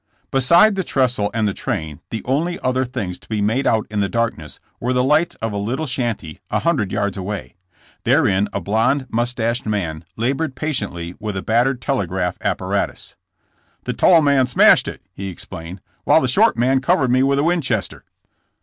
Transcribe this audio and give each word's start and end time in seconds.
Beside 0.31 0.73
the 0.73 0.83
trestle 0.83 1.29
and 1.31 1.47
the 1.47 1.53
train, 1.53 1.99
the 2.09 2.23
only 2.25 2.59
other 2.61 2.85
things 2.85 3.19
to 3.19 3.29
be 3.29 3.39
made 3.39 3.67
out 3.67 3.85
in 3.91 3.99
the 3.99 4.09
darkness 4.09 4.59
were 4.79 4.93
tha 4.93 5.03
lights 5.03 5.35
of 5.43 5.53
a 5.53 5.57
little 5.57 5.85
shanty, 5.85 6.39
a 6.49 6.57
hundred 6.61 6.91
yards 6.91 7.17
away. 7.17 7.53
Therein 8.03 8.47
a 8.51 8.59
blonde 8.59 9.05
mustached 9.11 9.67
man 9.67 10.03
labored 10.17 10.55
patiently 10.55 11.13
with 11.19 11.37
a 11.37 11.43
bat 11.43 11.67
tered 11.67 11.81
telegraph 11.81 12.35
apparatus. 12.41 13.15
''The 13.85 13.93
tall 13.93 14.23
man 14.23 14.47
smashed 14.47 14.87
it, 14.87 15.03
''he 15.13 15.27
explained, 15.29 15.81
'* 15.97 16.03
while 16.05 16.21
the 16.21 16.27
short 16.27 16.57
man 16.57 16.81
covered 16.81 17.11
me 17.11 17.21
with 17.21 17.37
a 17.37 17.43
Winchester 17.43 18.03